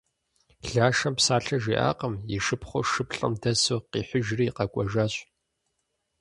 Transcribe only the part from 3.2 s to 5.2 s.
дэсу къихьыжри къэкӏуэжащ.